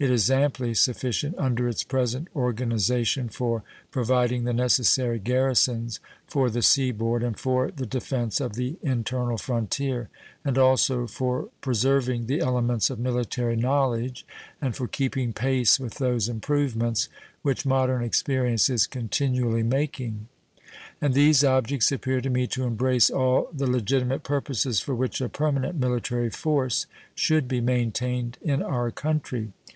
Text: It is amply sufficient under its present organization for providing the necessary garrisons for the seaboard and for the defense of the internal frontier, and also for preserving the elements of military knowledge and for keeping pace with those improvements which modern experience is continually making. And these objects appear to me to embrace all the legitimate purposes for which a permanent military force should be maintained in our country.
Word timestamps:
It 0.00 0.10
is 0.10 0.28
amply 0.28 0.74
sufficient 0.74 1.36
under 1.38 1.68
its 1.68 1.84
present 1.84 2.26
organization 2.34 3.28
for 3.28 3.62
providing 3.92 4.42
the 4.42 4.52
necessary 4.52 5.20
garrisons 5.20 6.00
for 6.26 6.50
the 6.50 6.62
seaboard 6.62 7.22
and 7.22 7.38
for 7.38 7.70
the 7.70 7.86
defense 7.86 8.40
of 8.40 8.54
the 8.54 8.76
internal 8.82 9.38
frontier, 9.38 10.08
and 10.44 10.58
also 10.58 11.06
for 11.06 11.48
preserving 11.60 12.26
the 12.26 12.40
elements 12.40 12.90
of 12.90 12.98
military 12.98 13.54
knowledge 13.54 14.26
and 14.60 14.74
for 14.74 14.88
keeping 14.88 15.32
pace 15.32 15.78
with 15.78 15.94
those 15.94 16.28
improvements 16.28 17.08
which 17.42 17.64
modern 17.64 18.02
experience 18.02 18.68
is 18.68 18.88
continually 18.88 19.62
making. 19.62 20.26
And 21.00 21.14
these 21.14 21.44
objects 21.44 21.92
appear 21.92 22.20
to 22.20 22.28
me 22.28 22.48
to 22.48 22.64
embrace 22.64 23.10
all 23.10 23.48
the 23.52 23.70
legitimate 23.70 24.24
purposes 24.24 24.80
for 24.80 24.96
which 24.96 25.20
a 25.20 25.28
permanent 25.28 25.78
military 25.78 26.30
force 26.30 26.86
should 27.14 27.46
be 27.46 27.60
maintained 27.60 28.38
in 28.44 28.60
our 28.60 28.90
country. 28.90 29.52